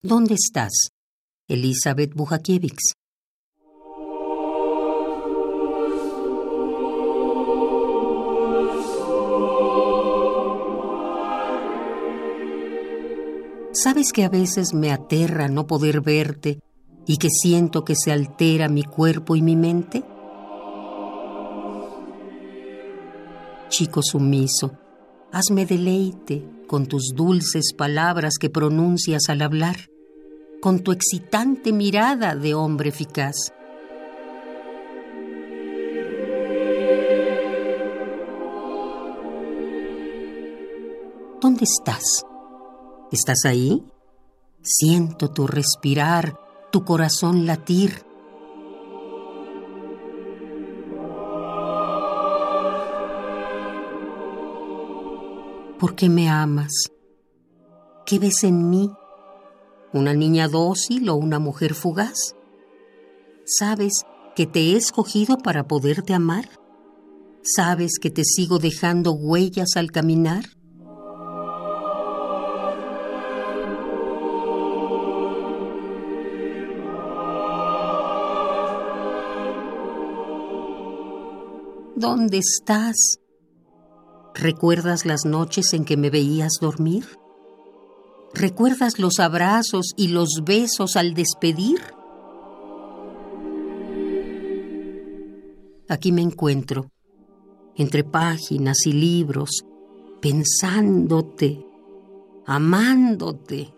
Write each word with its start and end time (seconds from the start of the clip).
¿Dónde 0.00 0.34
estás? 0.34 0.92
Elizabeth 1.48 2.14
Bujakiewicz. 2.14 2.92
¿Sabes 13.72 14.12
que 14.12 14.22
a 14.22 14.28
veces 14.28 14.72
me 14.72 14.92
aterra 14.92 15.48
no 15.48 15.66
poder 15.66 16.00
verte 16.00 16.60
y 17.04 17.16
que 17.16 17.28
siento 17.30 17.84
que 17.84 17.96
se 17.96 18.12
altera 18.12 18.68
mi 18.68 18.84
cuerpo 18.84 19.34
y 19.34 19.42
mi 19.42 19.56
mente? 19.56 20.04
Chico 23.68 24.02
sumiso, 24.02 24.78
hazme 25.32 25.66
deleite 25.66 26.57
con 26.68 26.86
tus 26.86 27.14
dulces 27.16 27.72
palabras 27.76 28.34
que 28.38 28.50
pronuncias 28.50 29.28
al 29.28 29.42
hablar, 29.42 29.90
con 30.60 30.80
tu 30.80 30.92
excitante 30.92 31.72
mirada 31.72 32.36
de 32.36 32.54
hombre 32.54 32.90
eficaz. 32.90 33.52
¿Dónde 41.40 41.64
estás? 41.64 42.24
¿Estás 43.10 43.44
ahí? 43.44 43.84
Siento 44.62 45.30
tu 45.30 45.46
respirar, 45.46 46.38
tu 46.70 46.84
corazón 46.84 47.46
latir. 47.46 48.07
¿Por 55.78 55.94
qué 55.94 56.08
me 56.08 56.28
amas? 56.28 56.90
¿Qué 58.04 58.18
ves 58.18 58.42
en 58.42 58.68
mí? 58.68 58.90
¿Una 59.92 60.12
niña 60.12 60.48
dócil 60.48 61.08
o 61.08 61.14
una 61.14 61.38
mujer 61.38 61.74
fugaz? 61.74 62.34
¿Sabes 63.44 64.04
que 64.34 64.46
te 64.46 64.58
he 64.58 64.76
escogido 64.76 65.38
para 65.38 65.68
poderte 65.68 66.14
amar? 66.14 66.48
¿Sabes 67.42 68.00
que 68.00 68.10
te 68.10 68.24
sigo 68.24 68.58
dejando 68.58 69.12
huellas 69.12 69.76
al 69.76 69.92
caminar? 69.92 70.46
¿Dónde 81.94 82.38
estás? 82.38 83.20
¿Recuerdas 84.40 85.04
las 85.04 85.24
noches 85.24 85.72
en 85.72 85.84
que 85.84 85.96
me 85.96 86.10
veías 86.10 86.58
dormir? 86.60 87.04
¿Recuerdas 88.32 89.00
los 89.00 89.18
abrazos 89.18 89.94
y 89.96 90.08
los 90.08 90.42
besos 90.44 90.94
al 90.94 91.14
despedir? 91.14 91.80
Aquí 95.88 96.12
me 96.12 96.22
encuentro, 96.22 96.92
entre 97.74 98.04
páginas 98.04 98.86
y 98.86 98.92
libros, 98.92 99.64
pensándote, 100.20 101.66
amándote, 102.46 103.74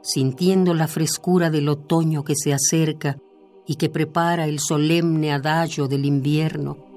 sintiendo 0.00 0.74
la 0.74 0.86
frescura 0.86 1.50
del 1.50 1.68
otoño 1.68 2.22
que 2.22 2.36
se 2.36 2.52
acerca 2.52 3.18
y 3.66 3.74
que 3.74 3.90
prepara 3.90 4.46
el 4.46 4.60
solemne 4.60 5.32
adagio 5.32 5.88
del 5.88 6.04
invierno 6.04 6.91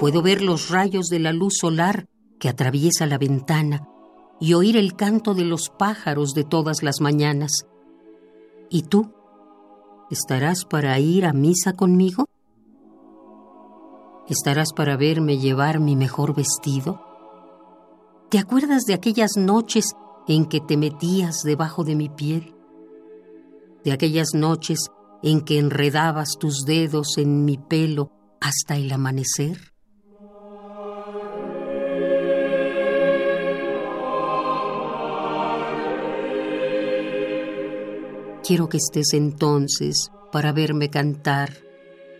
Puedo 0.00 0.22
ver 0.22 0.40
los 0.40 0.70
rayos 0.70 1.08
de 1.08 1.18
la 1.18 1.34
luz 1.34 1.58
solar 1.60 2.08
que 2.38 2.48
atraviesa 2.48 3.04
la 3.04 3.18
ventana 3.18 3.86
y 4.40 4.54
oír 4.54 4.78
el 4.78 4.96
canto 4.96 5.34
de 5.34 5.44
los 5.44 5.68
pájaros 5.68 6.32
de 6.32 6.42
todas 6.42 6.82
las 6.82 7.02
mañanas. 7.02 7.66
¿Y 8.70 8.84
tú? 8.84 9.12
¿Estarás 10.10 10.64
para 10.64 10.98
ir 10.98 11.26
a 11.26 11.34
misa 11.34 11.74
conmigo? 11.74 12.24
¿Estarás 14.26 14.72
para 14.72 14.96
verme 14.96 15.36
llevar 15.36 15.80
mi 15.80 15.96
mejor 15.96 16.34
vestido? 16.34 17.04
¿Te 18.30 18.38
acuerdas 18.38 18.84
de 18.84 18.94
aquellas 18.94 19.36
noches 19.36 19.92
en 20.26 20.46
que 20.46 20.60
te 20.62 20.78
metías 20.78 21.42
debajo 21.42 21.84
de 21.84 21.96
mi 21.96 22.08
piel? 22.08 22.54
¿De 23.84 23.92
aquellas 23.92 24.32
noches 24.32 24.78
en 25.22 25.42
que 25.42 25.58
enredabas 25.58 26.38
tus 26.40 26.64
dedos 26.64 27.18
en 27.18 27.44
mi 27.44 27.58
pelo 27.58 28.12
hasta 28.40 28.78
el 28.78 28.90
amanecer? 28.92 29.69
Quiero 38.50 38.68
que 38.68 38.78
estés 38.78 39.14
entonces 39.14 40.10
para 40.32 40.50
verme 40.50 40.90
cantar 40.90 41.52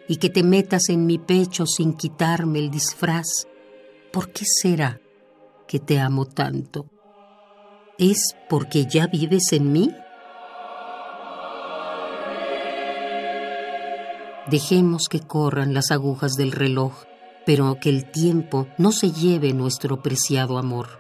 y 0.07 0.19
que 0.19 0.31
te 0.31 0.45
metas 0.45 0.89
en 0.89 1.05
mi 1.05 1.19
pecho 1.19 1.67
sin 1.67 1.95
quitarme 1.95 2.61
el 2.61 2.71
disfraz. 2.71 3.49
¿Por 4.13 4.31
qué 4.31 4.45
será 4.45 5.01
que 5.67 5.81
te 5.81 5.99
amo 5.99 6.27
tanto? 6.27 6.87
¿Es 7.99 8.37
porque 8.49 8.87
ya 8.87 9.09
vives 9.09 9.53
en 9.53 9.73
mí? 9.73 9.91
Dejemos 14.49 15.09
que 15.09 15.19
corran 15.19 15.75
las 15.75 15.91
agujas 15.91 16.35
del 16.35 16.53
reloj, 16.53 16.93
pero 17.45 17.79
que 17.81 17.89
el 17.89 18.09
tiempo 18.09 18.69
no 18.79 18.93
se 18.93 19.11
lleve 19.11 19.53
nuestro 19.53 20.01
preciado 20.01 20.59
amor. 20.59 21.00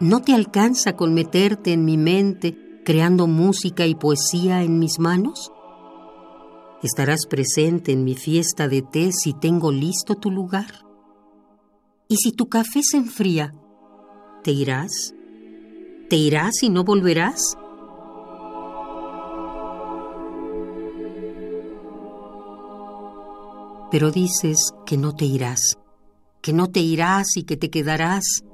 ¿No 0.00 0.22
te 0.22 0.32
alcanza 0.32 0.94
con 0.94 1.12
meterte 1.12 1.72
en 1.72 1.84
mi 1.84 1.96
mente 1.96 2.56
creando 2.84 3.26
música 3.26 3.84
y 3.84 3.96
poesía 3.96 4.62
en 4.62 4.78
mis 4.78 5.00
manos? 5.00 5.50
¿Estarás 6.84 7.26
presente 7.26 7.90
en 7.90 8.04
mi 8.04 8.14
fiesta 8.14 8.68
de 8.68 8.82
té 8.82 9.10
si 9.10 9.32
tengo 9.32 9.72
listo 9.72 10.14
tu 10.14 10.30
lugar? 10.30 10.86
¿Y 12.06 12.18
si 12.18 12.30
tu 12.30 12.48
café 12.48 12.80
se 12.88 12.96
enfría, 12.96 13.52
te 14.44 14.52
irás? 14.52 15.14
¿Te 16.08 16.14
irás 16.14 16.62
y 16.62 16.70
no 16.70 16.84
volverás? 16.84 17.56
Pero 23.90 24.12
dices 24.12 24.58
que 24.86 24.96
no 24.96 25.16
te 25.16 25.24
irás, 25.24 25.76
que 26.40 26.52
no 26.52 26.68
te 26.68 26.78
irás 26.78 27.36
y 27.36 27.42
que 27.42 27.56
te 27.56 27.68
quedarás 27.68 28.44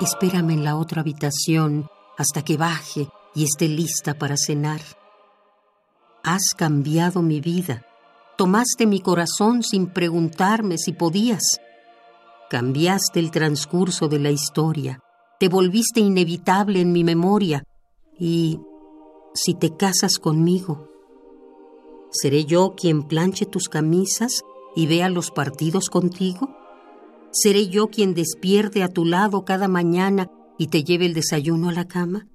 Espérame 0.00 0.52
en 0.52 0.64
la 0.64 0.76
otra 0.76 1.00
habitación 1.00 1.88
hasta 2.16 2.42
que 2.42 2.56
baje 2.56 3.08
y 3.34 3.44
esté 3.44 3.68
lista 3.68 4.14
para 4.14 4.36
cenar. 4.36 4.80
Has 6.22 6.54
cambiado 6.56 7.20
mi 7.20 7.40
vida. 7.40 7.84
Tomaste 8.36 8.86
mi 8.86 9.00
corazón 9.00 9.62
sin 9.64 9.88
preguntarme 9.88 10.78
si 10.78 10.92
podías. 10.92 11.42
Cambiaste 12.48 13.18
el 13.18 13.30
transcurso 13.32 14.08
de 14.08 14.20
la 14.20 14.30
historia. 14.30 15.00
Te 15.40 15.48
volviste 15.48 16.00
inevitable 16.00 16.80
en 16.80 16.92
mi 16.92 17.02
memoria. 17.02 17.64
Y 18.18 18.60
si 19.34 19.54
te 19.54 19.76
casas 19.76 20.18
conmigo, 20.18 20.88
¿seré 22.10 22.44
yo 22.44 22.74
quien 22.76 23.02
planche 23.02 23.46
tus 23.46 23.68
camisas 23.68 24.42
y 24.76 24.86
vea 24.86 25.08
los 25.08 25.30
partidos 25.30 25.88
contigo? 25.90 26.57
¿Seré 27.30 27.68
yo 27.68 27.88
quien 27.88 28.14
despierte 28.14 28.82
a 28.82 28.88
tu 28.88 29.04
lado 29.04 29.44
cada 29.44 29.68
mañana 29.68 30.30
y 30.58 30.68
te 30.68 30.82
lleve 30.82 31.06
el 31.06 31.14
desayuno 31.14 31.68
a 31.68 31.72
la 31.72 31.86
cama? 31.86 32.26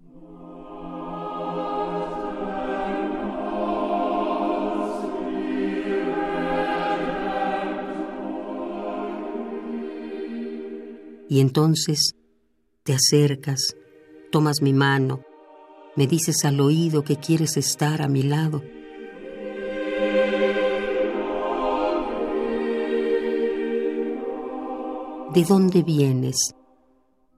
Y 11.27 11.39
entonces 11.39 12.13
te 12.83 12.93
acercas, 12.93 13.75
tomas 14.31 14.61
mi 14.61 14.73
mano, 14.73 15.21
me 15.95 16.05
dices 16.05 16.45
al 16.45 16.59
oído 16.59 17.03
que 17.03 17.15
quieres 17.15 17.57
estar 17.57 18.03
a 18.03 18.07
mi 18.07 18.21
lado 18.21 18.61
¿De 25.33 25.43
dónde 25.43 25.81
vienes? 25.81 26.53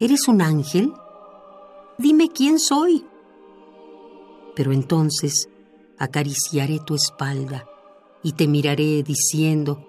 ¿Eres 0.01 0.27
un 0.27 0.41
ángel? 0.41 0.91
Dime 1.97 2.27
quién 2.27 2.59
soy. 2.59 3.05
Pero 4.53 4.73
entonces 4.73 5.47
acariciaré 5.97 6.79
tu 6.79 6.95
espalda 6.95 7.65
y 8.21 8.33
te 8.33 8.49
miraré 8.49 9.01
diciendo, 9.01 9.87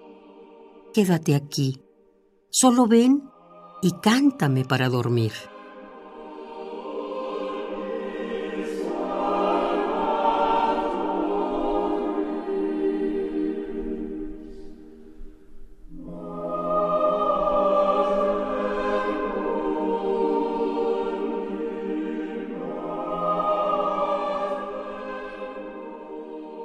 quédate 0.93 1.35
aquí, 1.35 1.81
solo 2.49 2.87
ven 2.87 3.29
y 3.81 3.91
cántame 4.01 4.63
para 4.63 4.87
dormir. 4.87 5.33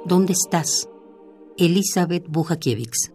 ¿Dónde 0.05 0.33
estás? 0.33 0.89
Elizabeth 1.57 2.25
Bujakiewicz 2.27 3.13